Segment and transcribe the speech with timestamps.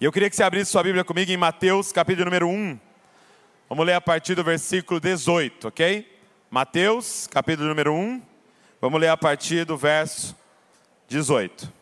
[0.00, 2.80] E eu queria que você abrisse sua Bíblia comigo em Mateus, capítulo número 1.
[3.68, 6.18] Vamos ler a partir do versículo 18, ok?
[6.50, 8.20] Mateus, capítulo número 1.
[8.80, 10.36] Vamos ler a partir do verso
[11.06, 11.72] 18.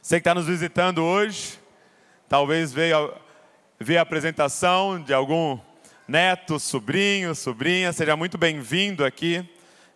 [0.00, 1.58] Você que está nos visitando hoje,
[2.28, 3.12] talvez veio
[3.80, 5.58] ver a apresentação de algum
[6.06, 9.44] neto, sobrinho, sobrinha, seja muito bem-vindo aqui.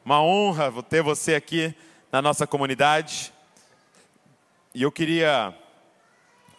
[0.05, 1.73] Uma honra ter você aqui
[2.11, 3.33] na nossa comunidade.
[4.75, 5.57] E eu queria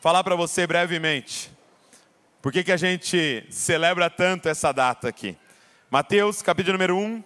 [0.03, 1.49] falar para você brevemente
[2.41, 5.37] por que, que a gente celebra tanto essa data aqui.
[5.89, 7.23] Mateus, capítulo número 1,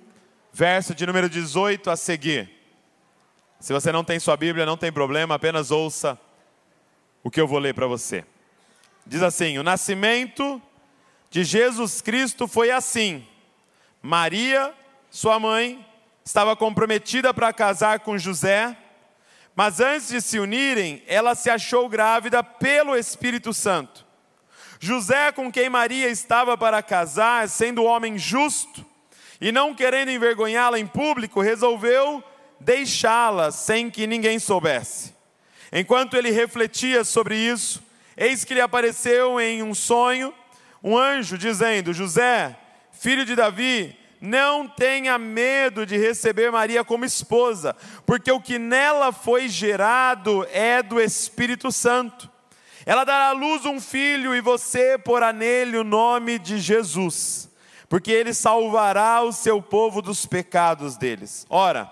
[0.54, 2.48] verso de número 18 a seguir.
[3.60, 6.20] Se você não tem sua Bíblia, não tem problema, apenas ouça
[7.24, 8.24] o que eu vou ler para você.
[9.08, 10.62] Diz assim: O nascimento
[11.32, 13.28] de Jesus Cristo foi assim.
[14.04, 14.72] Maria,
[15.10, 15.84] sua mãe,
[16.24, 18.78] estava comprometida para casar com José,
[19.58, 24.06] mas antes de se unirem, ela se achou grávida pelo Espírito Santo.
[24.80, 28.86] José, com quem Maria estava para casar, sendo homem justo
[29.42, 32.24] e não querendo envergonhá-la em público, resolveu
[32.60, 35.16] deixá-la sem que ninguém soubesse.
[35.74, 37.82] Enquanto ele refletia sobre isso,
[38.16, 40.32] eis que lhe apareceu em um sonho
[40.84, 42.56] um anjo dizendo: José,
[42.92, 49.12] filho de Davi, não tenha medo de receber Maria como esposa, porque o que nela
[49.12, 52.30] foi gerado é do Espírito Santo.
[52.86, 57.50] Ela dará à luz um filho e você porá nele o nome de Jesus,
[57.90, 61.46] porque ele salvará o seu povo dos pecados deles.
[61.50, 61.92] Ora,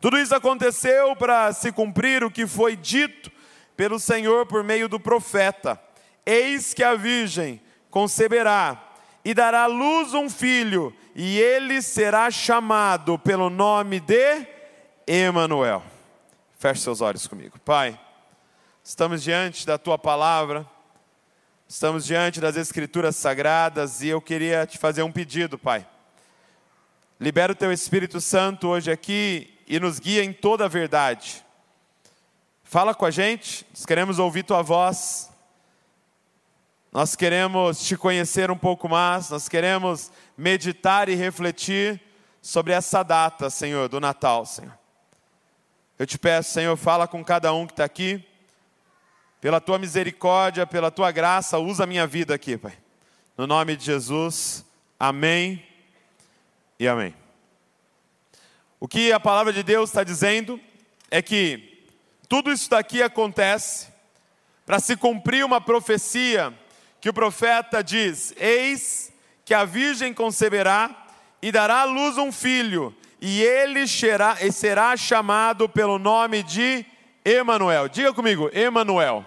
[0.00, 3.30] tudo isso aconteceu para se cumprir o que foi dito
[3.76, 5.80] pelo Senhor por meio do profeta:
[6.24, 8.85] Eis que a virgem conceberá
[9.26, 14.46] e dará à luz um filho, e ele será chamado pelo nome de
[15.04, 15.82] Emanuel.
[16.56, 17.58] Feche seus olhos comigo.
[17.58, 17.98] Pai,
[18.84, 20.64] estamos diante da tua palavra,
[21.66, 25.84] estamos diante das escrituras sagradas e eu queria te fazer um pedido, Pai.
[27.18, 31.44] Libera o teu Espírito Santo hoje aqui e nos guia em toda a verdade.
[32.62, 35.32] Fala com a gente, nós queremos ouvir tua voz.
[36.96, 42.00] Nós queremos te conhecer um pouco mais, nós queremos meditar e refletir
[42.40, 44.72] sobre essa data, Senhor, do Natal, Senhor.
[45.98, 48.26] Eu te peço, Senhor, fala com cada um que está aqui,
[49.42, 52.72] pela tua misericórdia, pela tua graça, usa a minha vida aqui, Pai.
[53.36, 54.64] No nome de Jesus,
[54.98, 55.62] amém
[56.80, 57.14] e amém.
[58.80, 60.58] O que a palavra de Deus está dizendo
[61.10, 61.84] é que
[62.26, 63.88] tudo isso daqui acontece
[64.64, 66.58] para se cumprir uma profecia
[67.06, 69.12] que o profeta diz: Eis
[69.44, 71.06] que a virgem conceberá
[71.40, 76.84] e dará à luz um filho, e ele será, será chamado pelo nome de
[77.24, 77.88] Emanuel.
[77.88, 79.24] Diga comigo, Emanuel.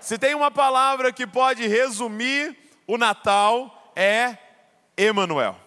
[0.00, 4.38] Se tem uma palavra que pode resumir o Natal, é
[4.96, 5.58] Emanuel.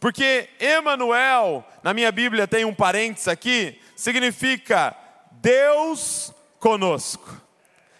[0.00, 4.96] Porque Emanuel, na minha Bíblia tem um parênteses aqui, significa
[5.32, 7.38] Deus conosco.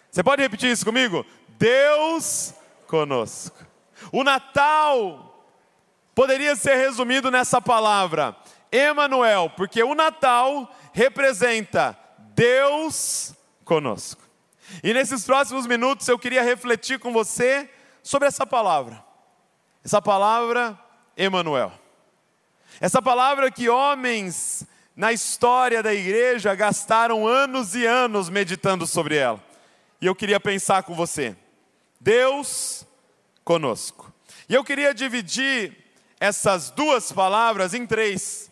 [0.09, 1.23] Você pode repetir isso comigo?
[1.59, 2.53] Deus
[2.87, 3.57] conosco.
[4.13, 5.45] O Natal
[6.15, 8.35] poderia ser resumido nessa palavra,
[8.71, 11.99] Emanuel, porque o Natal representa
[12.33, 14.21] Deus conosco.
[14.81, 17.69] E nesses próximos minutos eu queria refletir com você
[18.01, 19.03] sobre essa palavra.
[19.83, 20.79] Essa palavra
[21.17, 21.73] Emanuel.
[22.79, 24.65] Essa palavra que homens
[24.95, 29.43] na história da igreja gastaram anos e anos meditando sobre ela.
[30.01, 31.35] E eu queria pensar com você.
[31.99, 32.85] Deus
[33.43, 34.13] conosco.
[34.47, 35.75] E eu queria dividir
[36.19, 38.49] essas duas palavras em três.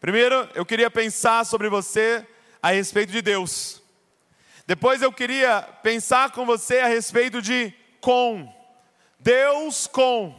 [0.00, 2.26] Primeiro, eu queria pensar sobre você
[2.62, 3.82] a respeito de Deus.
[4.66, 8.52] Depois, eu queria pensar com você a respeito de com.
[9.18, 10.34] Deus com.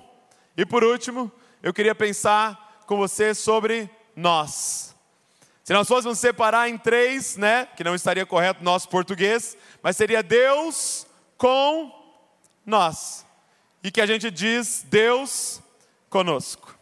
[0.58, 4.96] E por último, eu queria pensar com você sobre nós.
[5.64, 10.24] Se nós fôssemos separar em três, né, que não estaria correto nosso português, mas seria
[10.24, 11.06] Deus
[11.38, 12.01] com
[12.72, 13.26] nós.
[13.84, 15.62] E que a gente diz Deus
[16.10, 16.76] conosco.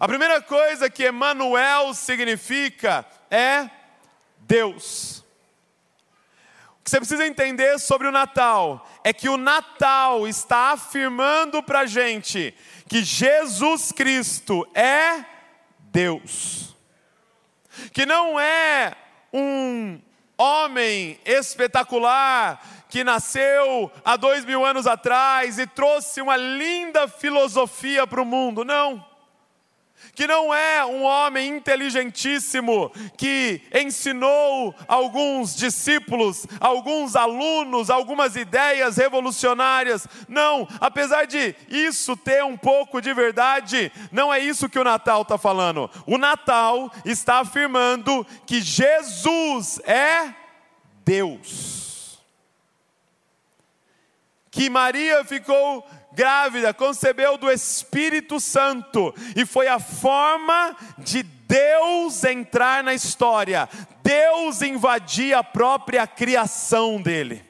[0.00, 3.68] A primeira coisa que Emmanuel significa é
[4.38, 5.22] Deus.
[6.80, 11.80] O que você precisa entender sobre o Natal é que o Natal está afirmando para
[11.80, 12.54] a gente
[12.88, 15.24] que Jesus Cristo é
[15.78, 16.76] Deus,
[17.92, 18.94] que não é
[19.32, 20.00] um
[20.36, 28.22] homem espetacular que nasceu há dois mil anos atrás e trouxe uma linda filosofia para
[28.22, 28.64] o mundo.
[28.64, 29.04] Não.
[30.14, 40.06] que não é um homem inteligentíssimo que ensinou alguns discípulos, alguns alunos, algumas ideias revolucionárias.
[40.28, 45.22] Não, apesar de isso ter um pouco de verdade, não é isso que o Natal
[45.22, 45.90] está falando.
[46.06, 50.32] O Natal está afirmando que Jesus é
[51.04, 51.83] Deus.
[54.54, 62.84] Que Maria ficou grávida, concebeu do Espírito Santo, e foi a forma de Deus entrar
[62.84, 63.68] na história,
[64.00, 67.44] Deus invadir a própria criação dele.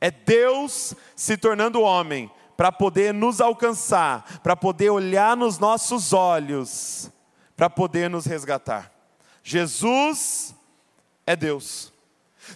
[0.00, 7.10] É Deus se tornando homem para poder nos alcançar, para poder olhar nos nossos olhos,
[7.56, 8.92] para poder nos resgatar.
[9.42, 10.54] Jesus
[11.26, 11.91] é Deus.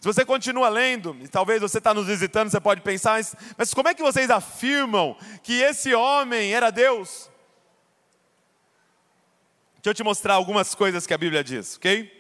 [0.00, 3.74] Se você continua lendo, e talvez você está nos visitando, você pode pensar, mas, mas
[3.74, 7.30] como é que vocês afirmam que esse homem era Deus?
[9.76, 12.12] Deixa eu te mostrar algumas coisas que a Bíblia diz, ok?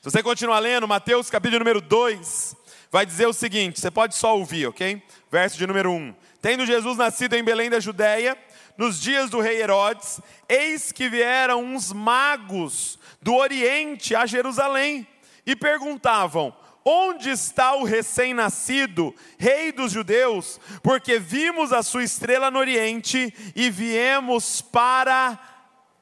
[0.00, 2.56] Se você continuar lendo, Mateus capítulo número 2,
[2.90, 5.02] vai dizer o seguinte: você pode só ouvir, ok?
[5.30, 6.14] Verso de número 1.
[6.40, 8.36] Tendo Jesus nascido em Belém da Judéia,
[8.76, 15.06] nos dias do rei Herodes, eis que vieram uns magos do Oriente a Jerusalém
[15.46, 20.60] e perguntavam: Onde está o recém-nascido, rei dos judeus?
[20.82, 25.38] Porque vimos a sua estrela no Oriente e viemos para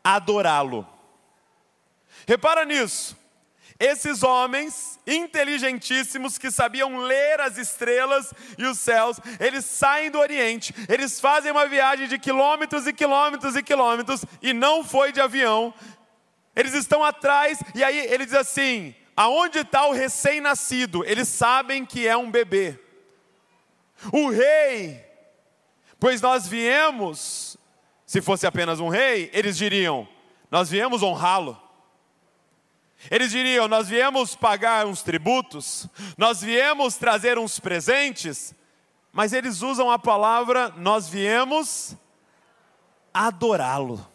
[0.03, 0.87] adorá-lo.
[2.27, 3.19] Repara nisso.
[3.79, 10.75] Esses homens inteligentíssimos que sabiam ler as estrelas e os céus, eles saem do Oriente,
[10.87, 15.73] eles fazem uma viagem de quilômetros e quilômetros e quilômetros e não foi de avião.
[16.55, 21.05] Eles estão atrás e aí ele diz assim: Aonde está o recém-nascido?
[21.05, 22.81] Eles sabem que é um bebê.
[24.11, 25.05] O rei,
[25.99, 27.55] pois nós viemos,
[28.07, 30.09] se fosse apenas um rei, eles diriam:
[30.51, 31.61] Nós viemos honrá-lo.
[33.11, 35.87] Eles diriam: Nós viemos pagar uns tributos,
[36.17, 38.55] nós viemos trazer uns presentes,
[39.13, 41.95] mas eles usam a palavra: Nós viemos
[43.13, 44.10] adorá-lo.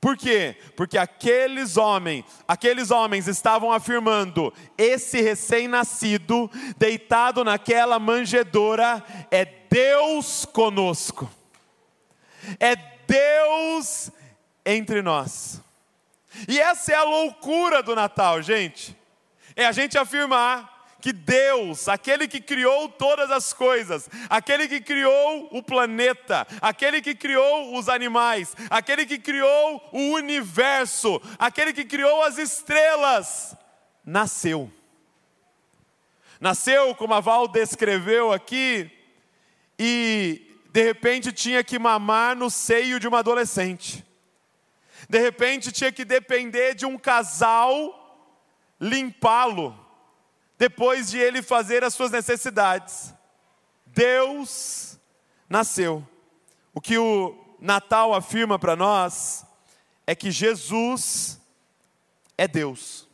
[0.00, 0.56] Por quê?
[0.76, 11.28] Porque aqueles homens, aqueles homens estavam afirmando: esse recém-nascido, deitado naquela manjedoura, é Deus conosco.
[12.60, 14.10] É Deus
[14.64, 15.60] entre nós.
[16.46, 18.96] E essa é a loucura do Natal, gente.
[19.56, 25.48] É a gente afirmar que Deus, aquele que criou todas as coisas, aquele que criou
[25.52, 32.22] o planeta, aquele que criou os animais, aquele que criou o universo, aquele que criou
[32.24, 33.56] as estrelas,
[34.04, 34.72] nasceu.
[36.40, 38.90] Nasceu, como a Val descreveu aqui,
[39.78, 44.04] e de repente tinha que mamar no seio de uma adolescente.
[45.08, 47.94] De repente tinha que depender de um casal
[48.80, 49.87] limpá-lo
[50.58, 53.14] depois de ele fazer as suas necessidades.
[53.86, 54.98] Deus
[55.48, 56.06] nasceu.
[56.74, 59.46] O que o Natal afirma para nós
[60.06, 61.40] é que Jesus
[62.36, 63.08] é Deus.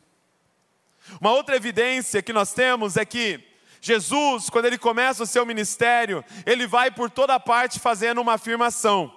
[1.21, 3.43] Uma outra evidência que nós temos é que
[3.79, 9.13] Jesus, quando ele começa o seu ministério, ele vai por toda parte fazendo uma afirmação.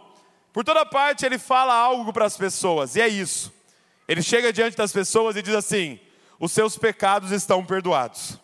[0.52, 3.52] Por toda parte ele fala algo para as pessoas, e é isso.
[4.06, 5.98] Ele chega diante das pessoas e diz assim:
[6.38, 8.38] os seus pecados estão perdoados.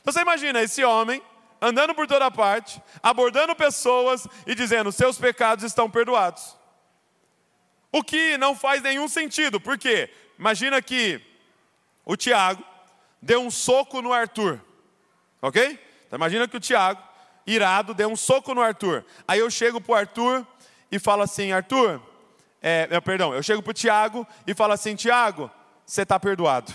[0.00, 1.22] Então você imagina esse homem
[1.60, 6.56] andando por toda parte, abordando pessoas e dizendo: seus pecados estão perdoados.
[7.90, 10.10] O que não faz nenhum sentido, por quê?
[10.38, 11.20] Imagina que
[12.04, 12.62] o Tiago
[13.22, 14.60] deu um soco no Arthur,
[15.40, 15.78] ok?
[16.06, 17.02] Então imagina que o Tiago,
[17.46, 19.04] irado, deu um soco no Arthur.
[19.26, 20.46] Aí eu chego para o Arthur
[20.90, 22.02] e falo assim: Arthur,
[22.60, 25.50] é, perdão, eu chego para o Tiago e falo assim: Tiago,
[25.86, 26.72] você está perdoado.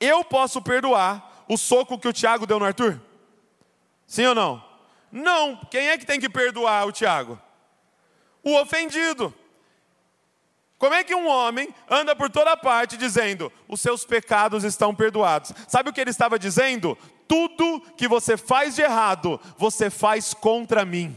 [0.00, 3.00] Eu posso perdoar o soco que o Tiago deu no Arthur?
[4.06, 4.64] Sim ou não?
[5.10, 5.56] Não.
[5.70, 7.40] Quem é que tem que perdoar o Tiago?
[8.42, 9.32] O ofendido.
[10.78, 15.52] Como é que um homem anda por toda parte dizendo: os seus pecados estão perdoados?
[15.68, 16.98] Sabe o que ele estava dizendo?
[17.28, 21.16] Tudo que você faz de errado, você faz contra mim.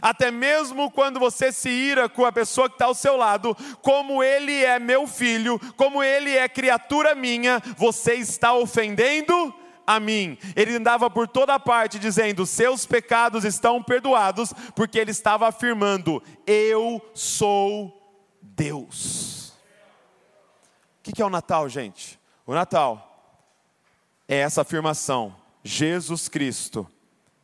[0.00, 4.22] Até mesmo quando você se ira com a pessoa que está ao seu lado, como
[4.22, 9.54] ele é meu filho, como ele é criatura minha, você está ofendendo
[9.86, 10.38] a mim.
[10.54, 17.00] Ele andava por toda parte dizendo: Seus pecados estão perdoados, porque ele estava afirmando: Eu
[17.14, 18.00] sou
[18.40, 19.52] Deus.
[20.98, 22.18] O que é o Natal, gente?
[22.46, 23.34] O Natal
[24.28, 25.34] é essa afirmação:
[25.64, 26.88] Jesus Cristo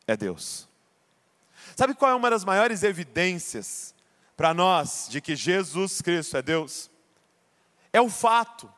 [0.07, 0.68] é Deus.
[1.78, 3.94] Sabe qual é uma das maiores evidências
[4.37, 6.90] para nós de que Jesus Cristo é Deus
[7.92, 8.68] é o fato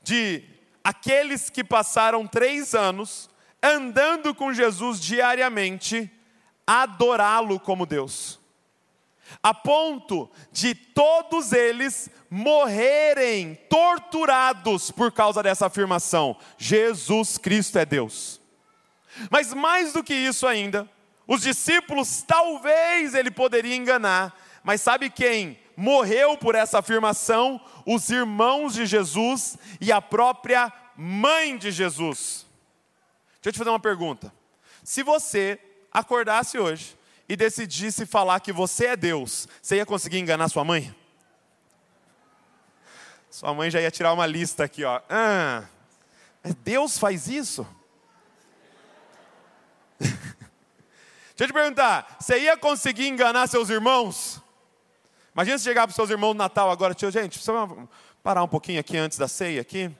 [0.00, 0.44] de
[0.84, 3.28] aqueles que passaram três anos
[3.60, 6.08] andando com Jesus diariamente
[6.64, 8.38] adorá-lo como Deus,
[9.42, 18.40] a ponto de todos eles morrerem torturados por causa dessa afirmação: Jesus Cristo é Deus.
[19.28, 20.88] Mas mais do que isso ainda,
[21.26, 27.60] os discípulos talvez ele poderia enganar, mas sabe quem morreu por essa afirmação?
[27.86, 32.46] Os irmãos de Jesus e a própria mãe de Jesus.
[33.34, 34.32] Deixa eu te fazer uma pergunta.
[34.82, 35.58] Se você
[35.92, 36.96] acordasse hoje
[37.28, 40.94] e decidisse falar que você é Deus, você ia conseguir enganar sua mãe?
[43.30, 45.00] Sua mãe já ia tirar uma lista aqui, ó.
[45.08, 45.64] Ah,
[46.62, 47.66] Deus faz isso?
[51.36, 54.40] Deixa eu te perguntar, você ia conseguir enganar seus irmãos?
[55.34, 57.52] Imagina se chegar para os seus irmãos no Natal agora, tio, gente, precisa
[58.22, 59.90] parar um pouquinho aqui antes da ceia aqui,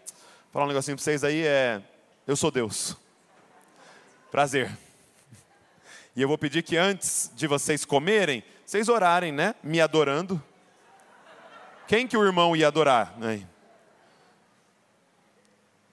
[0.53, 1.83] falar um negocinho para vocês aí, é,
[2.25, 2.97] eu sou Deus.
[4.31, 4.71] Prazer.
[6.15, 9.57] E eu vou pedir que antes de vocês comerem, vocês orarem, né?
[9.61, 10.41] Me adorando.
[11.89, 13.19] Quem que o irmão ia adorar?
[13.19, 13.45] Né?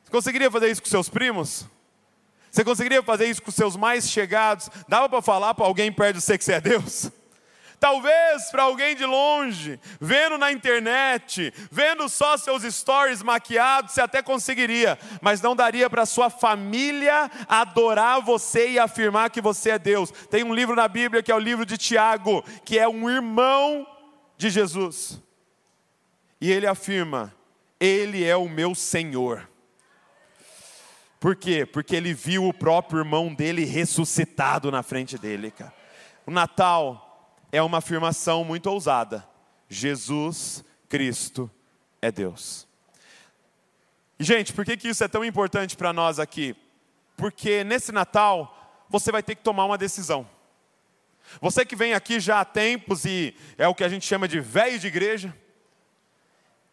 [0.04, 1.66] Você conseguiria fazer isso com seus primos?
[2.52, 4.70] Você conseguiria fazer isso com seus mais chegados?
[4.88, 7.10] Dava para falar para alguém perto de você que você é Deus?
[7.80, 14.22] Talvez para alguém de longe, vendo na internet, vendo só seus stories maquiados, você até
[14.22, 20.12] conseguiria, mas não daria para sua família adorar você e afirmar que você é Deus.
[20.30, 23.88] Tem um livro na Bíblia que é o livro de Tiago, que é um irmão
[24.38, 25.20] de Jesus.
[26.40, 27.34] E ele afirma:
[27.80, 29.51] Ele é o meu Senhor.
[31.22, 31.68] Por quê?
[31.68, 35.72] Porque ele viu o próprio irmão dele ressuscitado na frente dele, cara.
[36.26, 39.24] O Natal é uma afirmação muito ousada.
[39.70, 41.50] Jesus Cristo
[42.02, 42.68] é Deus.
[44.18, 46.56] E, gente, por que, que isso é tão importante para nós aqui?
[47.16, 50.28] Porque nesse Natal você vai ter que tomar uma decisão.
[51.40, 54.40] Você que vem aqui já há tempos e é o que a gente chama de
[54.40, 55.32] velho de igreja,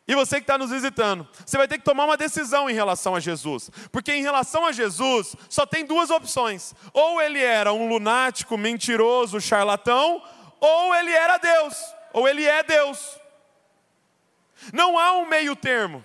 [0.09, 3.15] e você que está nos visitando, você vai ter que tomar uma decisão em relação
[3.15, 3.71] a Jesus.
[3.93, 9.39] Porque em relação a Jesus, só tem duas opções: ou ele era um lunático, mentiroso,
[9.39, 10.23] charlatão,
[10.59, 11.77] ou ele era Deus,
[12.15, 13.21] ou ele é Deus.
[14.73, 16.03] Não há um meio termo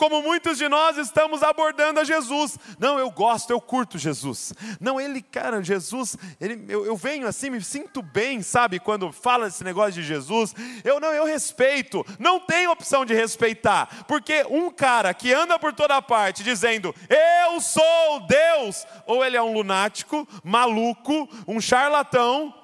[0.00, 2.58] como muitos de nós estamos abordando a Jesus.
[2.78, 4.54] Não, eu gosto, eu curto Jesus.
[4.80, 9.48] Não, ele, cara, Jesus, ele, eu, eu venho assim, me sinto bem, sabe, quando fala
[9.48, 10.54] esse negócio de Jesus.
[10.82, 12.02] Eu não, eu respeito.
[12.18, 17.60] Não tem opção de respeitar, porque um cara que anda por toda parte dizendo, eu
[17.60, 22.54] sou Deus, ou ele é um lunático, maluco, um charlatão,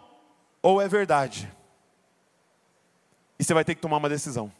[0.62, 1.52] ou é verdade.
[3.38, 4.50] E você vai ter que tomar uma decisão.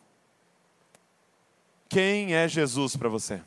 [1.89, 3.41] Quem é Jesus para você?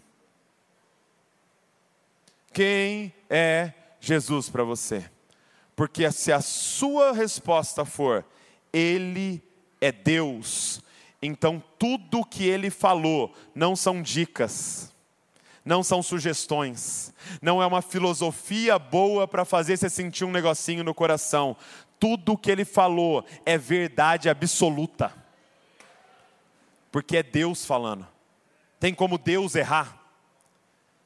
[2.53, 5.09] Quem é Jesus para você?
[5.75, 8.25] Porque se a sua resposta for,
[8.73, 9.41] Ele
[9.79, 10.81] é Deus,
[11.21, 14.93] então tudo que Ele falou não são dicas,
[15.63, 20.93] não são sugestões, não é uma filosofia boa para fazer você sentir um negocinho no
[20.93, 21.55] coração.
[21.99, 25.13] Tudo que Ele falou é verdade absoluta,
[26.91, 28.07] porque é Deus falando.
[28.79, 29.97] Tem como Deus errar?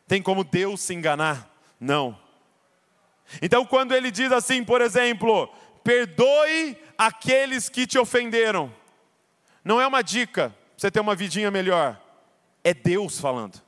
[0.07, 1.49] Tem como Deus se enganar?
[1.79, 2.17] Não.
[3.41, 5.47] Então, quando ele diz assim, por exemplo,
[5.83, 8.71] perdoe aqueles que te ofenderam,
[9.63, 11.99] não é uma dica para você ter uma vidinha melhor,
[12.63, 13.61] é Deus falando.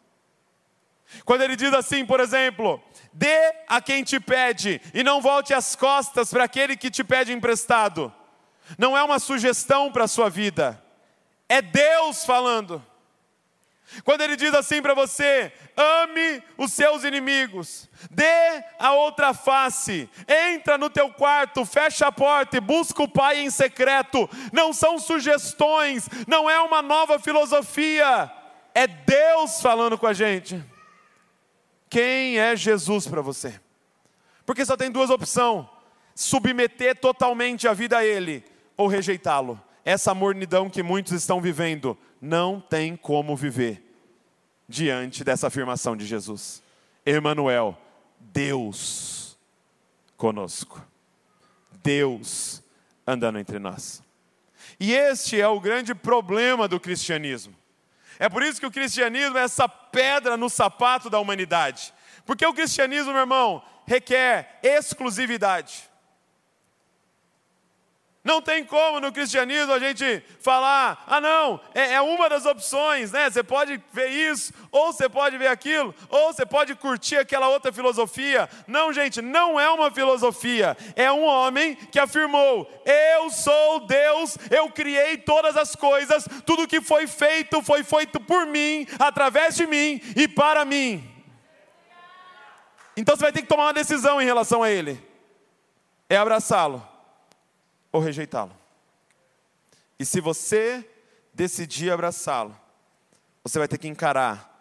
[1.23, 2.81] Quando ele diz assim, por exemplo,
[3.13, 7.31] dê a quem te pede e não volte as costas para aquele que te pede
[7.31, 8.13] emprestado,
[8.77, 10.81] não é uma sugestão para a sua vida,
[11.47, 12.83] é Deus falando.
[14.03, 20.77] Quando ele diz assim para você: ame os seus inimigos, dê a outra face, entra
[20.77, 24.29] no teu quarto, fecha a porta e busca o Pai em secreto.
[24.51, 28.31] Não são sugestões, não é uma nova filosofia,
[28.73, 30.61] é Deus falando com a gente.
[31.89, 33.59] Quem é Jesus para você?
[34.45, 35.65] Porque só tem duas opções:
[36.13, 38.43] submeter totalmente a vida a Ele
[38.75, 39.61] ou rejeitá-lo.
[39.85, 43.83] Essa mornidão que muitos estão vivendo não tem como viver
[44.67, 46.63] diante dessa afirmação de Jesus.
[47.05, 47.77] Emanuel,
[48.19, 49.37] Deus
[50.17, 50.83] conosco.
[51.83, 52.63] Deus
[53.05, 54.01] andando entre nós.
[54.79, 57.55] E este é o grande problema do cristianismo.
[58.17, 61.93] É por isso que o cristianismo é essa pedra no sapato da humanidade.
[62.25, 65.87] Porque o cristianismo, meu irmão, requer exclusividade.
[68.25, 73.11] Não tem como no cristianismo a gente falar, ah não, é, é, uma das opções,
[73.11, 73.29] né?
[73.29, 77.71] Você pode ver isso, ou você pode ver aquilo, ou você pode curtir aquela outra
[77.71, 78.49] filosofia.
[78.65, 80.75] Não, gente, não é uma filosofia.
[80.95, 86.81] É um homem que afirmou: Eu sou Deus, eu criei todas as coisas, tudo que
[86.81, 91.07] foi feito foi feito por mim, através de mim e para mim.
[92.97, 94.99] Então você vai ter que tomar uma decisão em relação a ele:
[96.09, 96.94] é abraçá-lo
[97.95, 98.51] ou rejeitá-lo.
[99.97, 100.85] E se você
[101.33, 102.53] decidir abraçá-lo,
[103.41, 104.51] você vai ter que encarar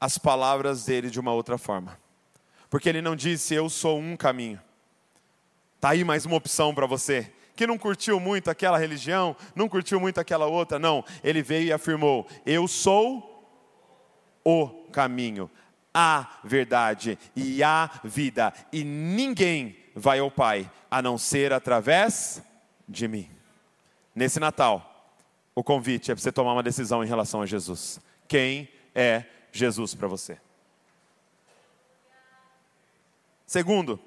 [0.00, 1.98] as palavras dele de uma outra forma.
[2.70, 4.60] Porque ele não disse eu sou um caminho.
[5.80, 9.98] Tá aí mais uma opção para você que não curtiu muito aquela religião, não curtiu
[9.98, 11.04] muito aquela outra, não.
[11.24, 13.50] Ele veio e afirmou: Eu sou
[14.44, 15.50] o caminho,
[15.92, 22.40] a verdade e a vida, e ninguém vai ao Pai a não ser através
[22.88, 23.30] de mim.
[24.14, 25.14] Nesse Natal,
[25.54, 28.00] o convite é para você tomar uma decisão em relação a Jesus.
[28.28, 30.38] Quem é Jesus para você?
[33.46, 34.00] Segundo,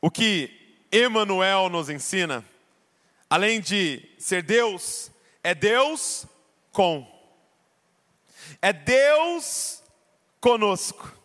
[0.00, 2.44] o que Emmanuel nos ensina,
[3.30, 5.10] além de ser Deus,
[5.42, 6.26] é Deus
[6.72, 7.06] com.
[8.60, 9.82] É Deus
[10.40, 11.21] conosco.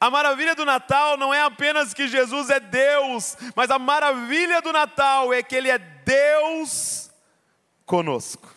[0.00, 4.72] A maravilha do Natal não é apenas que Jesus é Deus, mas a maravilha do
[4.72, 7.10] Natal é que Ele é Deus
[7.86, 8.54] conosco.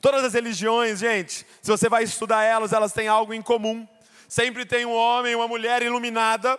[0.00, 3.86] Todas as religiões, gente, se você vai estudar elas, elas têm algo em comum.
[4.28, 6.58] Sempre tem um homem, uma mulher iluminada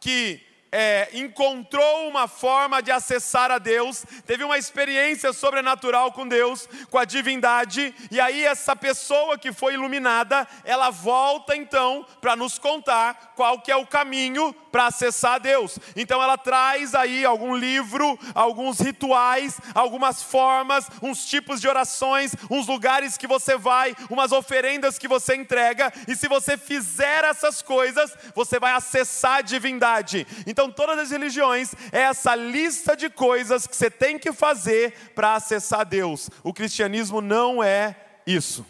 [0.00, 6.68] que é, encontrou uma forma de acessar a Deus, teve uma experiência sobrenatural com Deus,
[6.90, 12.58] com a divindade, e aí essa pessoa que foi iluminada, ela volta então para nos
[12.58, 15.78] contar qual que é o caminho para acessar a Deus.
[15.96, 22.66] Então ela traz aí algum livro, alguns rituais, algumas formas, uns tipos de orações, uns
[22.66, 28.16] lugares que você vai, umas oferendas que você entrega, e se você fizer essas coisas,
[28.34, 30.26] você vai acessar a divindade.
[30.46, 35.34] Então todas as religiões é essa lista de coisas que você tem que fazer para
[35.34, 36.30] acessar Deus.
[36.42, 37.94] O cristianismo não é
[38.26, 38.64] isso.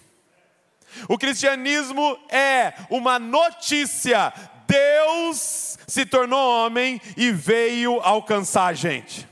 [1.09, 4.33] O cristianismo é uma notícia
[4.67, 9.27] Deus se tornou homem e veio alcançar a gente.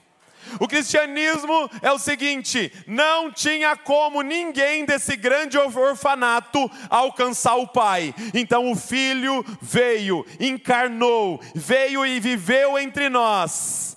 [0.61, 8.15] O cristianismo é o seguinte: não tinha como ninguém desse grande orfanato alcançar o Pai.
[8.35, 13.97] Então o Filho veio, encarnou, veio e viveu entre nós,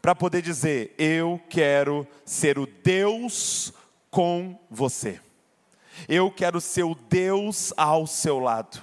[0.00, 3.72] para poder dizer: Eu quero ser o Deus
[4.10, 5.20] com você.
[6.08, 8.82] Eu quero ser o Deus ao seu lado.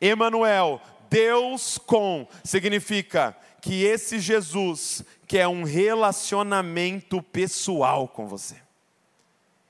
[0.00, 8.56] Emanuel, Deus com significa que esse Jesus quer um relacionamento pessoal com você.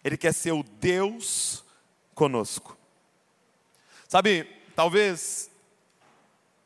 [0.03, 1.65] Ele quer ser o Deus
[2.15, 2.77] conosco.
[4.09, 4.45] Sabe,
[4.77, 5.51] talvez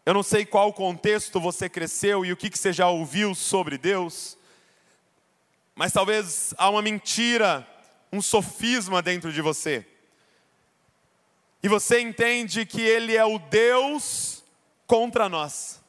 [0.04, 3.76] eu não sei qual contexto você cresceu e o que, que você já ouviu sobre
[3.76, 4.38] Deus,
[5.74, 7.68] mas talvez há uma mentira,
[8.12, 9.86] um sofisma dentro de você.
[11.62, 14.42] E você entende que Ele é o Deus
[14.86, 15.80] contra nós.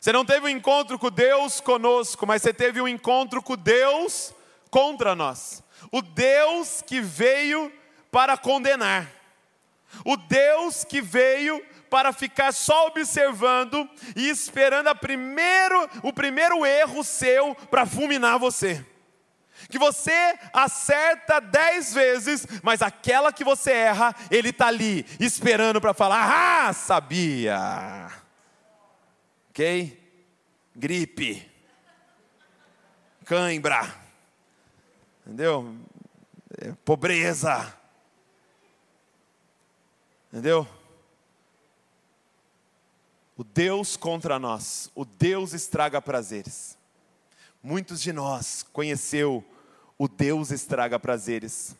[0.00, 4.34] Você não teve um encontro com Deus conosco, mas você teve um encontro com Deus
[4.70, 5.62] contra nós.
[5.92, 7.70] O Deus que veio
[8.10, 9.06] para condenar.
[10.02, 13.86] O Deus que veio para ficar só observando
[14.16, 18.84] e esperando primeiro, o primeiro erro seu para fulminar você
[19.68, 25.92] que você acerta dez vezes, mas aquela que você erra, ele está ali, esperando para
[25.92, 28.19] falar: Ah, sabia.
[29.50, 29.98] Ok?
[30.74, 31.50] Gripe,
[33.24, 33.94] cãibra,
[35.26, 35.76] entendeu?
[36.58, 37.76] É, pobreza,
[40.28, 40.66] entendeu?
[43.36, 46.78] O Deus contra nós, o Deus estraga prazeres.
[47.62, 49.44] Muitos de nós conheceu
[49.98, 51.76] o Deus estraga prazeres.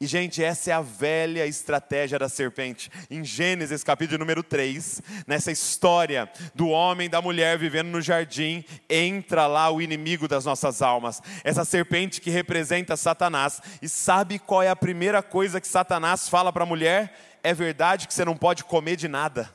[0.00, 2.90] E, gente, essa é a velha estratégia da serpente.
[3.10, 8.64] Em Gênesis, capítulo número 3, nessa história do homem e da mulher vivendo no jardim,
[8.88, 11.22] entra lá o inimigo das nossas almas.
[11.42, 13.60] Essa serpente que representa Satanás.
[13.80, 17.18] E sabe qual é a primeira coisa que Satanás fala para a mulher?
[17.42, 19.54] É verdade que você não pode comer de nada.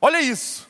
[0.00, 0.68] Olha isso.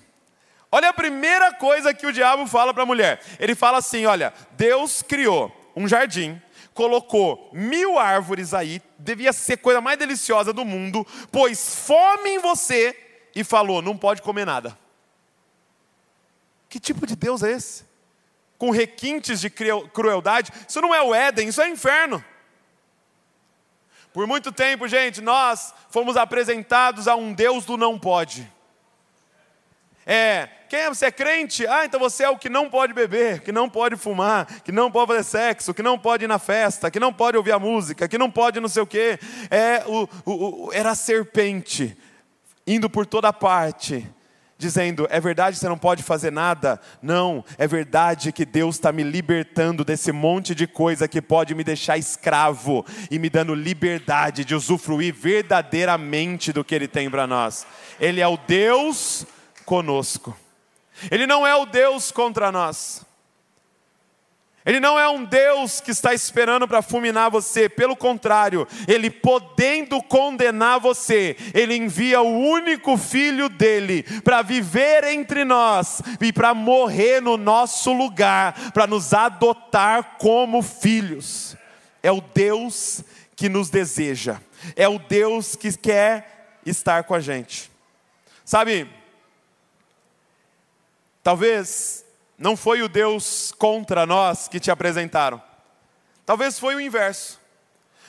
[0.70, 3.20] Olha a primeira coisa que o diabo fala para a mulher.
[3.38, 6.40] Ele fala assim: olha, Deus criou um jardim,
[6.74, 12.98] colocou mil árvores aí, devia ser coisa mais deliciosa do mundo, pôs fome em você
[13.34, 14.78] e falou: não pode comer nada.
[16.68, 17.92] Que tipo de Deus é esse?
[18.62, 20.52] com requintes de crueldade.
[20.68, 22.24] Isso não é o Éden, isso é inferno.
[24.12, 28.48] Por muito tempo, gente, nós fomos apresentados a um Deus do não pode.
[30.06, 30.88] É, quem é?
[30.88, 31.66] Você é crente?
[31.66, 34.90] Ah, então você é o que não pode beber, que não pode fumar, que não
[34.90, 38.08] pode fazer sexo, que não pode ir na festa, que não pode ouvir a música,
[38.08, 39.18] que não pode não sei o quê.
[39.50, 41.94] É, o, o, o era a serpente
[42.66, 44.10] indo por toda parte,
[44.56, 46.80] dizendo: é verdade que você não pode fazer nada?
[47.02, 51.62] Não, é verdade que Deus está me libertando desse monte de coisa que pode me
[51.62, 57.66] deixar escravo e me dando liberdade de usufruir verdadeiramente do que Ele tem para nós.
[58.00, 59.26] Ele é o Deus
[59.66, 60.34] conosco.
[61.10, 63.04] Ele não é o Deus contra nós.
[64.64, 70.00] Ele não é um Deus que está esperando para fulminar você, pelo contrário, ele podendo
[70.00, 77.20] condenar você, ele envia o único filho dele para viver entre nós e para morrer
[77.20, 81.56] no nosso lugar, para nos adotar como filhos.
[82.00, 83.02] É o Deus
[83.34, 84.40] que nos deseja,
[84.76, 87.68] é o Deus que quer estar com a gente.
[88.44, 88.88] Sabe,
[91.22, 92.04] Talvez
[92.36, 95.40] não foi o Deus contra nós que te apresentaram.
[96.26, 97.40] Talvez foi o inverso.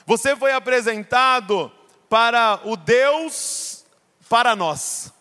[0.06, 1.70] Você foi apresentado
[2.08, 3.84] para o Deus
[4.28, 5.12] para nós.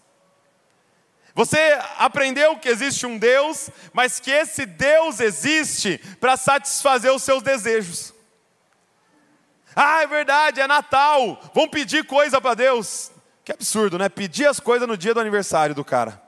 [1.36, 7.42] Você aprendeu que existe um Deus, mas que esse Deus existe para satisfazer os seus
[7.42, 8.14] desejos.
[9.76, 13.12] Ah, é verdade, é Natal, vamos pedir coisa para Deus.
[13.44, 14.08] Que absurdo, né?
[14.10, 16.23] Pedir as coisas no dia do aniversário do cara.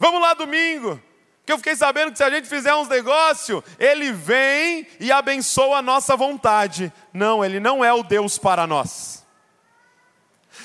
[0.00, 1.00] Vamos lá domingo.
[1.44, 5.78] Que eu fiquei sabendo que se a gente fizer uns negócios, ele vem e abençoa
[5.78, 6.90] a nossa vontade.
[7.12, 9.26] Não, ele não é o Deus para nós.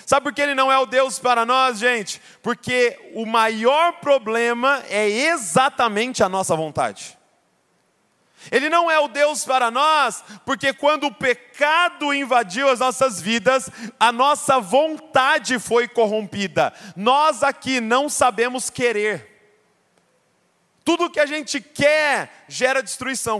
[0.06, 2.22] Sabe por que ele não é o Deus para nós, gente?
[2.42, 7.18] Porque o maior problema é exatamente a nossa vontade.
[8.52, 13.70] Ele não é o Deus para nós, porque quando o pecado invadiu as nossas vidas,
[14.00, 16.74] a nossa vontade foi corrompida.
[16.96, 19.34] Nós aqui não sabemos querer.
[20.84, 23.40] Tudo que a gente quer gera destruição.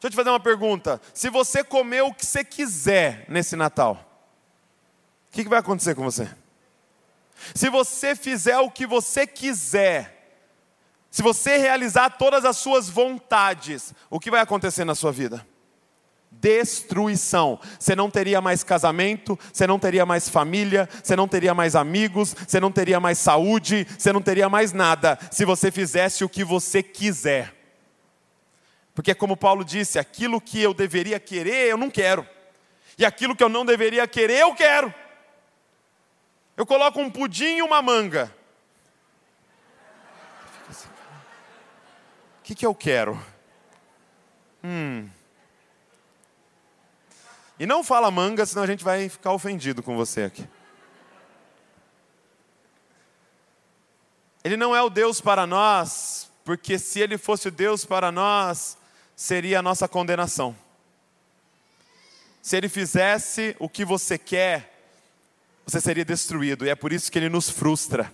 [0.00, 1.00] Deixa eu te fazer uma pergunta.
[1.14, 4.04] Se você comer o que você quiser nesse Natal,
[5.28, 6.28] o que vai acontecer com você?
[7.54, 10.17] Se você fizer o que você quiser,
[11.18, 15.44] se você realizar todas as suas vontades, o que vai acontecer na sua vida?
[16.30, 17.58] Destruição.
[17.76, 22.36] Você não teria mais casamento, você não teria mais família, você não teria mais amigos,
[22.46, 26.44] você não teria mais saúde, você não teria mais nada se você fizesse o que
[26.44, 27.52] você quiser.
[28.94, 32.24] Porque, como Paulo disse, aquilo que eu deveria querer, eu não quero,
[32.96, 34.94] e aquilo que eu não deveria querer, eu quero.
[36.56, 38.37] Eu coloco um pudim e uma manga.
[42.48, 43.22] Que, que eu quero?
[44.64, 45.06] Hum.
[47.58, 50.48] E não fala manga, senão a gente vai ficar ofendido com você aqui.
[54.42, 58.78] Ele não é o Deus para nós, porque se ele fosse o Deus para nós,
[59.14, 60.56] seria a nossa condenação.
[62.40, 64.88] Se ele fizesse o que você quer,
[65.66, 68.10] você seria destruído, e é por isso que ele nos frustra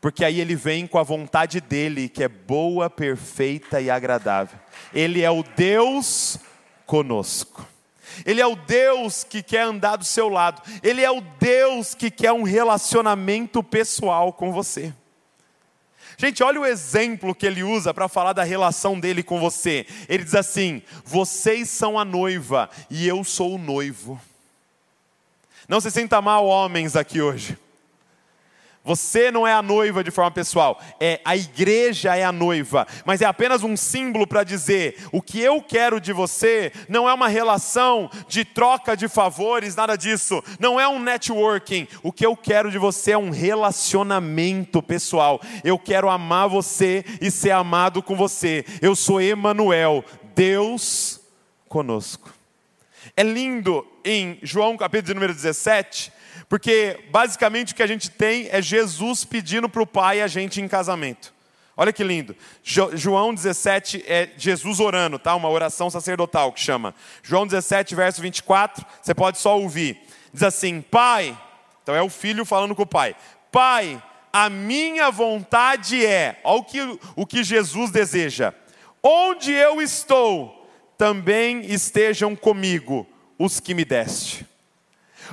[0.00, 4.58] porque aí ele vem com a vontade dele, que é boa, perfeita e agradável.
[4.92, 6.38] Ele é o Deus
[6.84, 7.66] conosco.
[8.24, 10.62] Ele é o Deus que quer andar do seu lado.
[10.82, 14.94] Ele é o Deus que quer um relacionamento pessoal com você.
[16.18, 19.86] Gente, olha o exemplo que ele usa para falar da relação dele com você.
[20.08, 24.18] Ele diz assim: Vocês são a noiva e eu sou o noivo.
[25.68, 27.58] Não se sinta mal, homens, aqui hoje.
[28.86, 33.20] Você não é a noiva de forma pessoal, é a igreja é a noiva, mas
[33.20, 37.26] é apenas um símbolo para dizer: o que eu quero de você não é uma
[37.26, 41.88] relação de troca de favores, nada disso, não é um networking.
[42.00, 45.40] O que eu quero de você é um relacionamento pessoal.
[45.64, 48.64] Eu quero amar você e ser amado com você.
[48.80, 51.20] Eu sou Emanuel, Deus
[51.68, 52.32] conosco.
[53.16, 56.12] É lindo em João capítulo número 17,
[56.48, 60.60] porque basicamente o que a gente tem é Jesus pedindo para o Pai a gente
[60.60, 61.34] em casamento.
[61.76, 62.34] Olha que lindo.
[62.62, 65.34] João 17 é Jesus orando, tá?
[65.34, 66.94] Uma oração sacerdotal que chama.
[67.22, 70.00] João 17, verso 24, você pode só ouvir.
[70.32, 71.36] Diz assim: Pai,
[71.82, 73.14] então é o filho falando com o pai.
[73.52, 78.54] Pai, a minha vontade é, olha o que, o que Jesus deseja.
[79.02, 83.06] Onde eu estou, também estejam comigo
[83.38, 84.46] os que me deste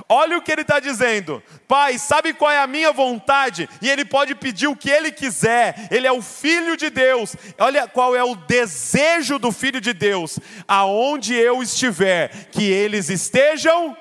[0.08, 1.42] Olha o que ele está dizendo.
[1.66, 3.68] Pai, sabe qual é a minha vontade?
[3.80, 5.88] E ele pode pedir o que ele quiser.
[5.90, 7.36] Ele é o filho de Deus.
[7.58, 10.38] Olha qual é o desejo do filho de Deus.
[10.66, 13.96] Aonde eu estiver, que eles estejam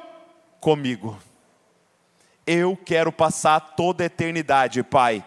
[0.60, 1.18] comigo.
[2.46, 5.24] Eu quero passar toda a eternidade, Pai,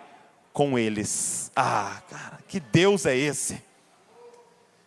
[0.53, 1.51] com eles.
[1.57, 3.66] Ah, cara, que Deus é esse?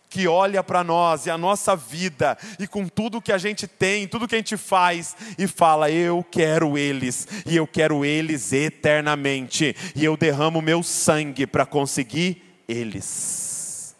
[0.09, 4.07] Que olha para nós e a nossa vida, e com tudo que a gente tem,
[4.07, 9.75] tudo que a gente faz, e fala: Eu quero eles, e eu quero eles eternamente,
[9.95, 13.95] e eu derramo meu sangue para conseguir eles.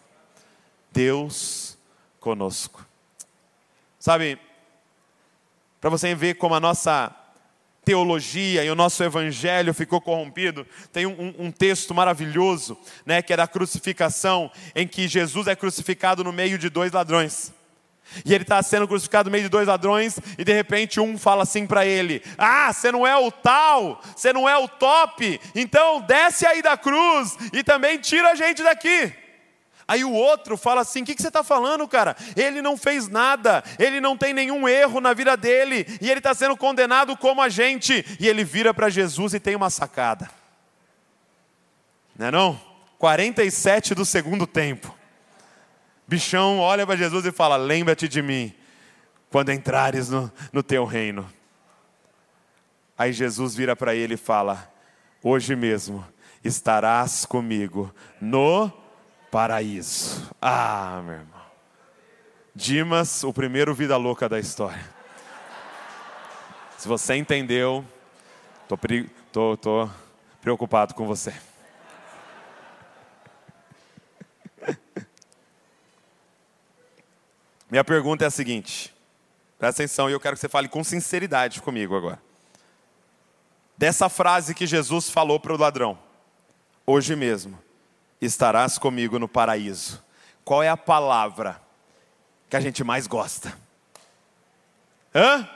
[0.92, 1.78] Deus
[2.18, 2.84] conosco.
[3.98, 4.38] Sabe,
[5.80, 7.14] para você ver como a nossa
[7.84, 10.66] teologia e o nosso evangelho ficou corrompido.
[10.92, 16.22] Tem um, um, texto maravilhoso, né, que é da crucificação, em que Jesus é crucificado
[16.22, 17.52] no meio de dois ladrões.
[18.24, 21.44] E ele está sendo crucificado no meio de dois ladrões, e de repente um fala
[21.44, 26.00] assim para ele: Ah, você não é o tal, você não é o top, então
[26.00, 29.12] desce aí da cruz e também tira a gente daqui.
[29.90, 32.14] Aí o outro fala assim: O que, que você está falando, cara?
[32.36, 36.32] Ele não fez nada, ele não tem nenhum erro na vida dele, e ele está
[36.32, 38.04] sendo condenado como a gente.
[38.20, 40.30] E ele vira para Jesus e tem uma sacada.
[42.16, 42.60] Não é não?
[42.98, 44.96] 47 do segundo tempo.
[46.06, 48.54] Bichão olha para Jesus e fala: Lembra-te de mim
[49.28, 51.28] quando entrares no, no teu reino.
[52.96, 54.72] Aí Jesus vira para ele e fala:
[55.20, 56.06] Hoje mesmo
[56.44, 58.78] estarás comigo no
[59.30, 60.28] paraíso.
[60.40, 61.40] Ah, meu irmão.
[62.54, 64.84] Dimas, o primeiro vida louca da história.
[66.76, 67.84] Se você entendeu,
[68.68, 68.78] tô,
[69.32, 69.90] tô, tô
[70.40, 71.32] preocupado com você.
[77.70, 78.92] Minha pergunta é a seguinte,
[79.56, 82.20] presta atenção e eu quero que você fale com sinceridade comigo agora.
[83.78, 85.96] Dessa frase que Jesus falou para o ladrão,
[86.84, 87.56] hoje mesmo,
[88.20, 90.02] estarás comigo no paraíso.
[90.44, 91.60] Qual é a palavra
[92.48, 93.56] que a gente mais gosta?
[95.14, 95.48] Hã?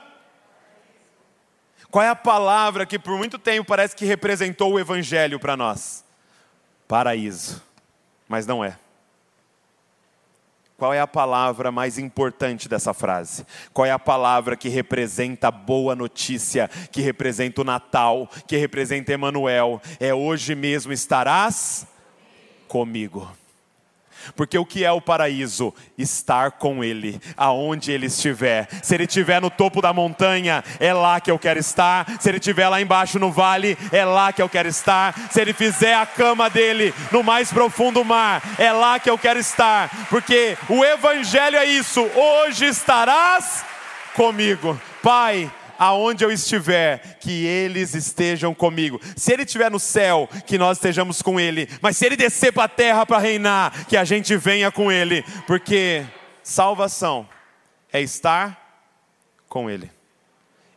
[1.90, 6.04] Qual é a palavra que por muito tempo parece que representou o evangelho para nós?
[6.88, 7.62] Paraíso.
[8.28, 8.78] Mas não é.
[10.76, 13.46] Qual é a palavra mais importante dessa frase?
[13.72, 19.12] Qual é a palavra que representa a boa notícia, que representa o Natal, que representa
[19.12, 19.80] Emanuel?
[20.00, 21.86] É hoje mesmo estarás
[22.68, 23.28] comigo.
[24.34, 25.74] Porque o que é o paraíso?
[25.98, 28.68] Estar com Ele, aonde Ele estiver.
[28.82, 32.06] Se Ele estiver no topo da montanha, é lá que eu quero estar.
[32.20, 35.14] Se Ele estiver lá embaixo no vale, é lá que eu quero estar.
[35.30, 39.38] Se Ele fizer a cama dele no mais profundo mar, é lá que eu quero
[39.38, 39.90] estar.
[40.08, 42.00] Porque o Evangelho é isso.
[42.02, 43.64] Hoje estarás
[44.14, 44.80] comigo.
[45.02, 45.50] Pai,
[45.84, 48.98] aonde eu estiver, que eles estejam comigo.
[49.14, 51.68] Se ele estiver no céu, que nós estejamos com ele.
[51.82, 55.22] Mas se ele descer para a terra para reinar, que a gente venha com ele,
[55.46, 56.06] porque
[56.42, 57.28] salvação
[57.92, 58.82] é estar
[59.46, 59.90] com ele.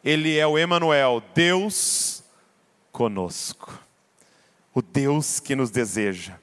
[0.03, 2.21] Ele é o Emanuel, Deus
[2.91, 3.79] conosco.
[4.73, 6.33] O Deus que nos deseja.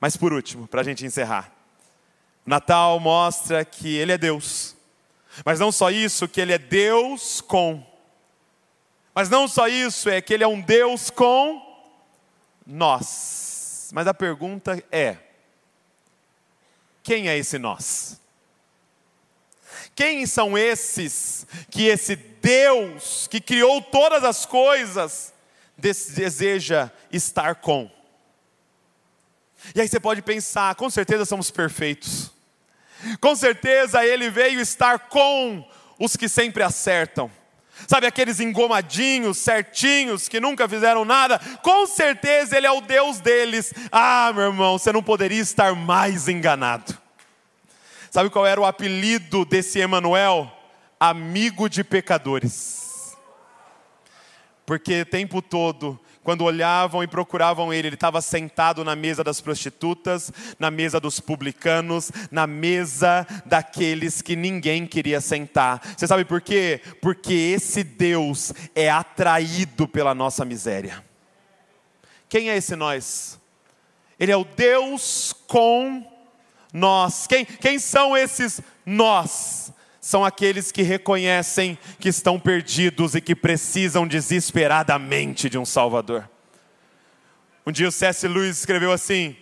[0.00, 1.52] Mas por último, para a gente encerrar.
[2.44, 4.74] Natal mostra que Ele é Deus.
[5.44, 7.89] Mas não só isso, que Ele é Deus com
[9.20, 11.60] mas não só isso, é que Ele é um Deus com
[12.66, 13.90] nós.
[13.92, 15.18] Mas a pergunta é:
[17.02, 18.18] quem é esse nós?
[19.94, 25.34] Quem são esses que esse Deus que criou todas as coisas
[25.76, 27.90] deseja estar com?
[29.74, 32.30] E aí você pode pensar, com certeza somos perfeitos.
[33.20, 37.30] Com certeza ele veio estar com os que sempre acertam.
[37.86, 41.38] Sabe aqueles engomadinhos, certinhos, que nunca fizeram nada?
[41.62, 43.72] Com certeza Ele é o Deus deles.
[43.90, 46.96] Ah, meu irmão, você não poderia estar mais enganado.
[48.10, 50.50] Sabe qual era o apelido desse Emanuel?
[50.98, 53.16] Amigo de pecadores.
[54.66, 59.40] Porque o tempo todo quando olhavam e procuravam ele, ele estava sentado na mesa das
[59.40, 65.80] prostitutas, na mesa dos publicanos, na mesa daqueles que ninguém queria sentar.
[65.96, 66.82] Você sabe por quê?
[67.00, 71.02] Porque esse Deus é atraído pela nossa miséria.
[72.28, 73.40] Quem é esse nós?
[74.18, 76.06] Ele é o Deus com
[76.72, 77.26] nós.
[77.26, 79.72] Quem, quem são esses nós?
[80.00, 86.28] São aqueles que reconhecem que estão perdidos e que precisam desesperadamente de um Salvador.
[87.66, 88.26] Um dia o C.S.
[88.26, 89.36] Lewis escreveu assim: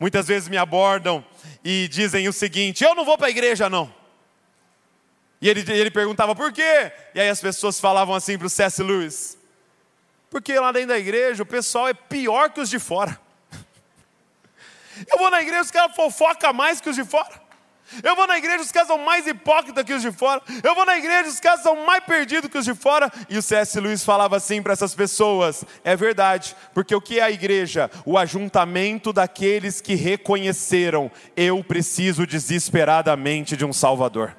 [0.00, 1.24] muitas vezes me abordam
[1.62, 3.92] e dizem o seguinte: eu não vou para a igreja, não.
[5.40, 6.92] E ele, ele perguntava por quê?
[7.14, 8.82] E aí as pessoas falavam assim para o C.S.
[8.82, 9.36] Lewis:
[10.30, 13.20] porque lá dentro da igreja o pessoal é pior que os de fora.
[15.12, 17.41] Eu vou na igreja, os caras fofocam mais que os de fora.
[18.02, 20.40] Eu vou na igreja, os caras são mais hipócritas que os de fora.
[20.62, 23.10] Eu vou na igreja, os caras são mais perdidos que os de fora.
[23.28, 23.78] E o C.S.
[23.80, 27.90] Lewis falava assim para essas pessoas: é verdade, porque o que é a igreja?
[28.04, 34.36] O ajuntamento daqueles que reconheceram: eu preciso desesperadamente de um Salvador.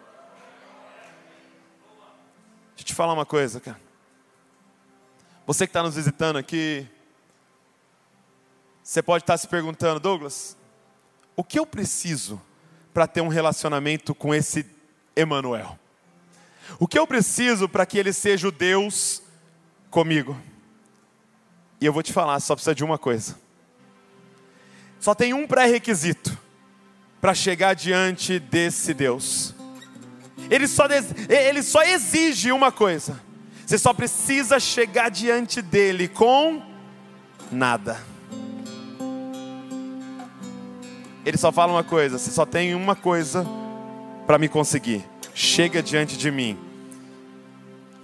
[2.70, 3.80] Deixa eu te falar uma coisa, cara.
[5.46, 6.88] Você que está nos visitando aqui,
[8.82, 10.58] você pode estar tá se perguntando, Douglas,
[11.36, 12.42] o que eu preciso?
[12.94, 14.66] Para ter um relacionamento com esse
[15.16, 15.78] Emanuel?
[16.80, 19.22] O que eu preciso para que ele seja o Deus
[19.90, 20.40] comigo?
[21.82, 23.38] E eu vou te falar, só precisa de uma coisa.
[25.00, 26.38] Só tem um pré-requisito
[27.20, 29.54] para chegar diante desse Deus.
[30.50, 30.86] Ele só,
[31.30, 33.22] ele só exige uma coisa.
[33.66, 36.62] Você só precisa chegar diante dele com
[37.52, 38.13] nada.
[41.26, 43.46] Ele só fala uma coisa: você só tem uma coisa
[44.26, 45.04] para me conseguir.
[45.34, 46.58] Chega diante de mim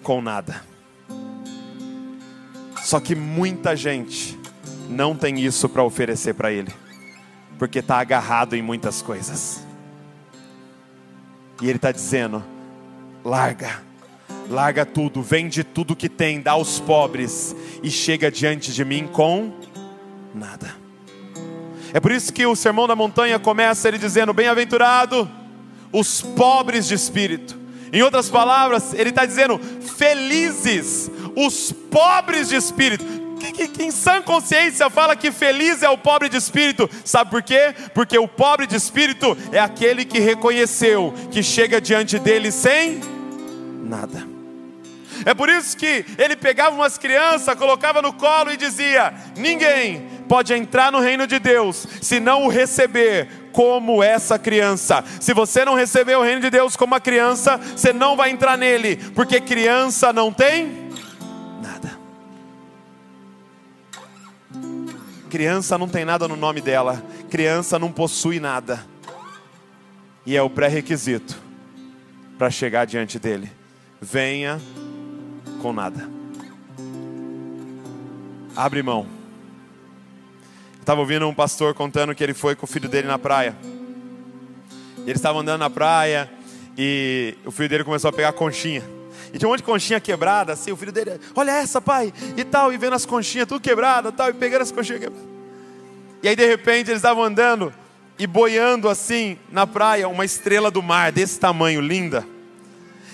[0.01, 0.63] com nada.
[2.81, 4.39] Só que muita gente
[4.89, 6.73] não tem isso para oferecer para ele,
[7.59, 9.63] porque está agarrado em muitas coisas.
[11.61, 12.43] E ele está dizendo:
[13.23, 13.83] larga,
[14.49, 19.51] larga tudo, vende tudo que tem, dá aos pobres e chega diante de mim com
[20.33, 20.88] nada.
[21.93, 25.29] É por isso que o sermão da montanha começa ele dizendo: Bem-aventurado
[25.91, 27.57] os pobres de espírito.
[27.91, 29.59] Em outras palavras, ele está dizendo:
[29.97, 33.05] Felizes os pobres de espírito.
[33.39, 37.73] Que, em sã consciência fala que feliz é o pobre de espírito, sabe por quê?
[37.93, 42.99] Porque o pobre de espírito é aquele que reconheceu que chega diante dele sem
[43.81, 44.27] nada.
[45.25, 50.53] É por isso que ele pegava umas crianças, colocava no colo e dizia: Ninguém pode
[50.53, 55.03] entrar no reino de Deus se não o receber como essa criança.
[55.19, 58.55] Se você não receber o reino de Deus como uma criança, você não vai entrar
[58.55, 60.91] nele, porque criança não tem
[61.61, 61.97] nada.
[65.29, 68.85] Criança não tem nada no nome dela, criança não possui nada,
[70.25, 71.41] e é o pré-requisito
[72.37, 73.51] para chegar diante dele.
[73.99, 74.61] Venha
[75.61, 76.07] com nada.
[78.55, 79.18] Abre mão
[80.89, 83.55] Estava ouvindo um pastor contando que ele foi com o filho dele na praia.
[85.05, 86.27] Eles estavam andando na praia
[86.75, 88.81] e o filho dele começou a pegar conchinha.
[89.31, 92.43] E tinha um monte de conchinha quebrada, assim, o filho dele, olha essa, pai, e
[92.43, 95.29] tal, e vendo as conchinhas tudo quebrada, tal, e pegando as conchinhas quebradas.
[96.23, 97.71] E aí de repente eles estavam andando
[98.17, 102.25] e boiando assim na praia, uma estrela do mar desse tamanho, linda.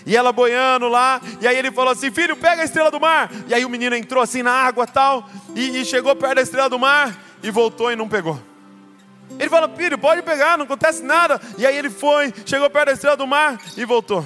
[0.06, 3.30] E ela boiando lá, e aí ele falou assim: Filho, pega a estrela do mar.
[3.50, 6.70] E aí o menino entrou assim na água tal, e, e chegou perto da estrela
[6.70, 8.42] do mar, e voltou e não pegou.
[9.40, 11.40] Ele falou, filho, pode pegar, não acontece nada.
[11.58, 14.26] E aí ele foi, chegou perto da estrela do mar e voltou.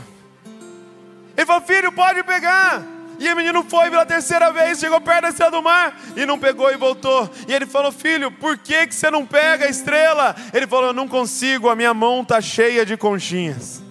[1.36, 2.82] Ele falou, filho, pode pegar.
[3.20, 6.40] E o menino foi pela terceira vez, chegou perto da estrela do mar e não
[6.40, 7.30] pegou e voltou.
[7.50, 10.34] E ele falou: Filho, por que, que você não pega a estrela?
[10.54, 13.84] Ele falou: Eu não consigo, a minha mão está cheia de conchinhas.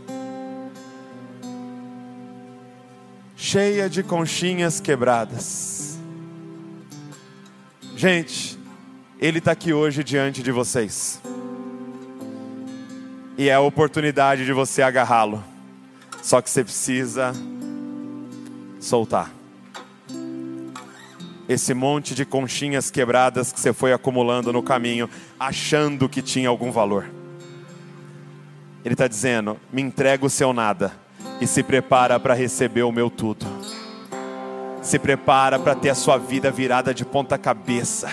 [3.36, 5.98] Cheia de conchinhas quebradas.
[7.94, 8.57] Gente,
[9.20, 11.20] ele está aqui hoje diante de vocês.
[13.36, 15.42] E é a oportunidade de você agarrá-lo.
[16.22, 17.32] Só que você precisa
[18.80, 19.32] soltar.
[21.48, 26.70] Esse monte de conchinhas quebradas que você foi acumulando no caminho, achando que tinha algum
[26.70, 27.08] valor.
[28.84, 30.92] Ele está dizendo: me entrega o seu nada
[31.40, 33.46] e se prepara para receber o meu tudo
[34.88, 38.08] se prepara para ter a sua vida virada de ponta cabeça,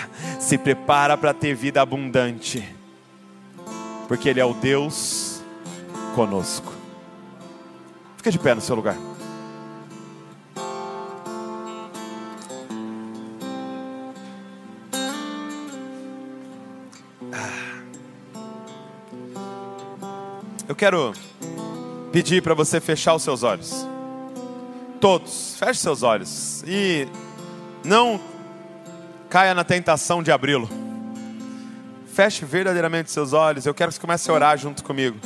[0.46, 2.64] se prepara para ter vida abundante,
[4.06, 5.42] porque Ele é o Deus
[6.14, 6.72] conosco.
[8.16, 8.96] Fica de pé no seu lugar.
[17.32, 17.82] Ah.
[20.68, 21.12] Eu quero
[22.12, 23.84] pedir para você fechar os seus olhos.
[25.00, 27.08] Todos, feche seus olhos e
[27.82, 28.35] não
[29.28, 30.68] caia na tentação de abri-lo.
[32.12, 33.66] Feche verdadeiramente seus olhos.
[33.66, 35.18] Eu quero que você comece a orar junto comigo.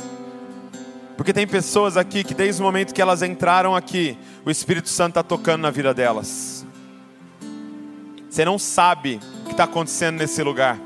[1.15, 5.11] Porque tem pessoas aqui que desde o momento que elas entraram aqui, o Espírito Santo
[5.11, 6.65] está tocando na vida delas.
[8.29, 10.79] Você não sabe o que está acontecendo nesse lugar.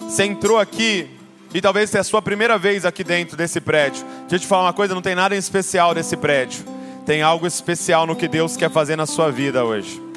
[0.00, 1.08] Você entrou aqui
[1.54, 4.04] e talvez seja a sua primeira vez aqui dentro desse prédio.
[4.22, 6.64] Deixa eu te falar uma coisa: não tem nada em especial nesse prédio.
[7.06, 10.09] Tem algo especial no que Deus quer fazer na sua vida hoje.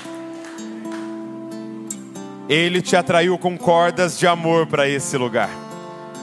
[2.49, 5.49] Ele te atraiu com cordas de amor para esse lugar,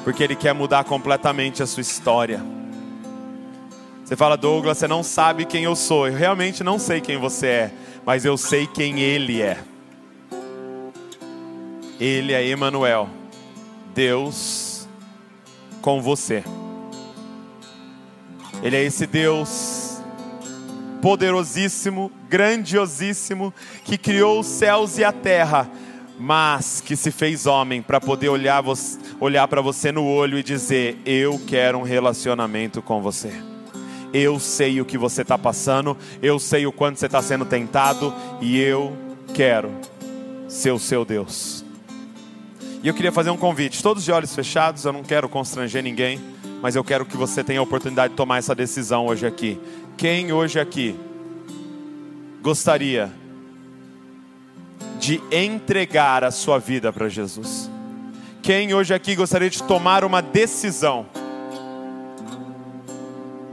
[0.04, 2.42] porque Ele quer mudar completamente a sua história.
[4.04, 6.08] Você fala, Douglas, você não sabe quem eu sou.
[6.08, 7.70] Eu realmente não sei quem você é,
[8.04, 9.58] mas eu sei quem Ele é.
[12.00, 13.08] Ele é Emanuel,
[13.94, 14.88] Deus
[15.80, 16.42] com você.
[18.62, 20.02] Ele é esse Deus
[21.00, 23.54] poderosíssimo, grandiosíssimo,
[23.84, 25.70] que criou os céus e a terra,
[26.20, 28.62] mas que se fez homem para poder olhar,
[29.18, 33.32] olhar para você no olho e dizer: Eu quero um relacionamento com você.
[34.12, 38.14] Eu sei o que você está passando, eu sei o quanto você está sendo tentado,
[38.40, 38.96] e eu
[39.32, 39.70] quero
[40.48, 41.64] ser o seu Deus.
[42.82, 46.20] E eu queria fazer um convite, todos de olhos fechados, eu não quero constranger ninguém
[46.62, 49.58] mas eu quero que você tenha a oportunidade de tomar essa decisão hoje aqui.
[49.96, 50.94] Quem hoje aqui
[52.42, 53.10] gostaria
[55.01, 57.70] de entregar a sua vida para Jesus?
[58.42, 61.07] Quem hoje aqui gostaria de tomar uma decisão?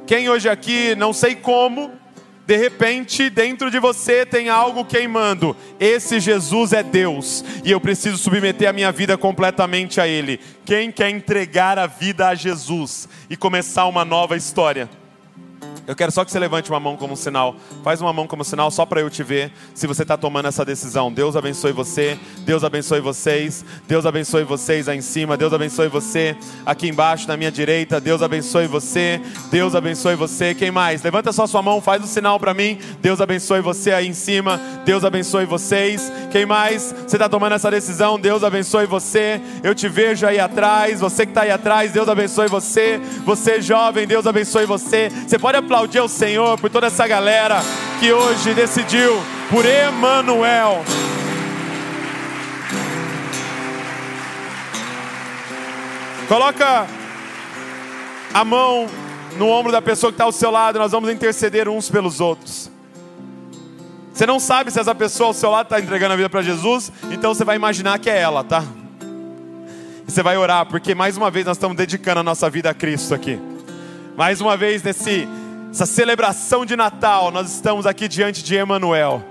[0.06, 1.92] Quem hoje aqui, não sei como,
[2.46, 5.56] de repente, dentro de você tem algo queimando.
[5.80, 10.40] Esse Jesus é Deus e eu preciso submeter a minha vida completamente a Ele.
[10.66, 14.90] Quem quer entregar a vida a Jesus e começar uma nova história?
[15.88, 17.56] Eu quero só que você levante uma mão como sinal.
[17.82, 20.66] Faz uma mão como sinal só para eu te ver se você está tomando essa
[20.66, 21.10] decisão.
[21.10, 22.20] Deus abençoe você.
[22.40, 23.64] Deus abençoe vocês.
[23.88, 25.38] Deus abençoe vocês aí em cima.
[25.38, 26.36] Deus abençoe você
[26.66, 28.02] aqui embaixo na minha direita.
[28.02, 29.22] Deus abençoe você.
[29.50, 30.54] Deus abençoe você.
[30.54, 31.02] Quem mais?
[31.02, 31.80] Levanta só sua mão.
[31.80, 32.78] Faz o um sinal para mim.
[33.00, 34.60] Deus abençoe você aí em cima.
[34.84, 36.12] Deus abençoe vocês.
[36.32, 36.94] Quem mais?
[37.08, 38.20] Você está tomando essa decisão?
[38.20, 39.40] Deus abençoe você.
[39.64, 41.00] Eu te vejo aí atrás.
[41.00, 41.94] Você que está aí atrás.
[41.94, 43.00] Deus abençoe você.
[43.24, 44.06] Você jovem.
[44.06, 45.10] Deus abençoe você.
[45.26, 47.62] Você pode aplaudir aplaudir ao Senhor por toda essa galera
[48.00, 50.84] que hoje decidiu por Emanuel.
[56.28, 56.88] Coloca
[58.34, 58.88] a mão
[59.38, 62.72] no ombro da pessoa que está ao seu lado, nós vamos interceder uns pelos outros.
[64.12, 66.92] Você não sabe se essa pessoa ao seu lado está entregando a vida para Jesus,
[67.12, 68.64] então você vai imaginar que é ela, tá?
[70.08, 72.74] E você vai orar, porque mais uma vez nós estamos dedicando a nossa vida a
[72.74, 73.40] Cristo aqui.
[74.18, 75.28] Mais uma vez nesse
[75.72, 79.24] essa celebração de Natal, nós estamos aqui diante de Emanuel,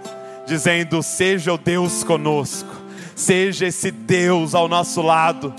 [0.47, 2.69] dizendo: seja o Deus conosco,
[3.15, 5.55] seja esse Deus ao nosso lado,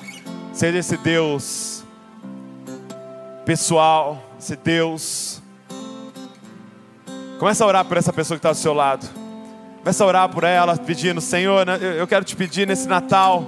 [0.53, 1.83] seja esse Deus
[3.45, 5.41] pessoal, esse Deus.
[7.39, 9.07] Começa a orar por essa pessoa que está ao seu lado.
[9.79, 13.45] Começa a orar por ela, pedindo: Senhor, né, eu quero te pedir nesse Natal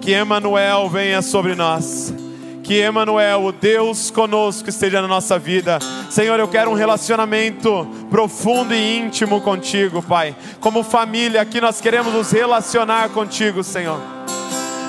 [0.00, 2.25] que Emanuel venha sobre nós
[2.66, 5.78] que Emanuel, o Deus conosco, esteja na nossa vida.
[6.10, 10.34] Senhor, eu quero um relacionamento profundo e íntimo contigo, Pai.
[10.58, 14.00] Como família, aqui nós queremos nos relacionar contigo, Senhor.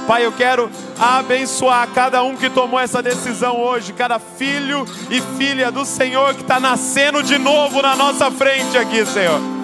[0.07, 5.71] Pai, eu quero abençoar cada um que tomou essa decisão hoje, cada filho e filha
[5.71, 9.56] do Senhor que está nascendo de novo na nossa frente aqui, Senhor.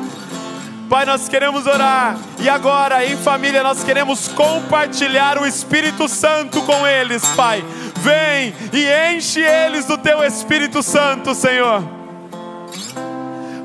[0.90, 6.86] Pai, nós queremos orar e agora, em família, nós queremos compartilhar o Espírito Santo com
[6.86, 7.64] eles, Pai
[8.04, 11.82] Vem e enche eles do teu Espírito Santo, Senhor.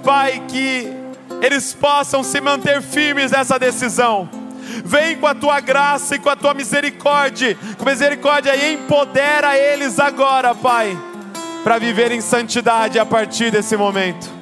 [0.04, 0.92] Pai, que
[1.42, 4.28] eles possam se manter firmes nessa decisão.
[4.84, 9.98] Vem com a tua graça e com a tua misericórdia, com misericórdia e empodera eles
[9.98, 10.96] agora, Pai,
[11.64, 14.37] para viver em santidade a partir desse momento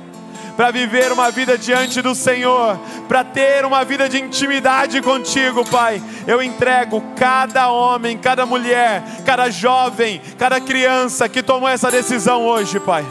[0.57, 6.03] para viver uma vida diante do Senhor, para ter uma vida de intimidade contigo, Pai.
[6.27, 12.81] Eu entrego cada homem, cada mulher, cada jovem, cada criança que tomou essa decisão hoje,
[12.81, 13.05] Pai.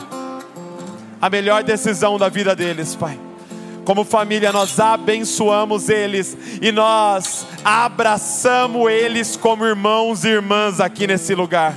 [1.21, 3.19] A melhor decisão da vida deles, Pai.
[3.85, 11.35] Como família, nós abençoamos eles e nós abraçamos eles como irmãos e irmãs aqui nesse
[11.35, 11.75] lugar.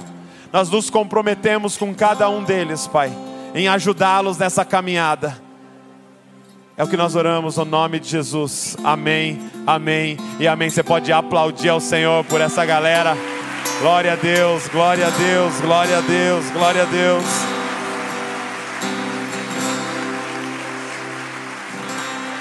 [0.50, 3.12] Nós nos comprometemos com cada um deles, Pai,
[3.54, 5.47] em ajudá-los nessa caminhada
[6.78, 8.76] é o que nós oramos no nome de Jesus.
[8.84, 10.70] Amém, amém e amém.
[10.70, 13.16] Você pode aplaudir ao Senhor por essa galera.
[13.80, 17.24] Glória a Deus, glória a Deus, glória a Deus, glória a Deus.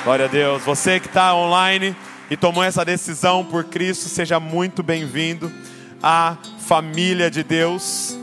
[0.04, 0.62] Glória a Deus.
[0.62, 1.96] Você que está online
[2.30, 5.52] e tomou essa decisão por Cristo, seja muito bem-vindo
[6.02, 8.16] à família de Deus.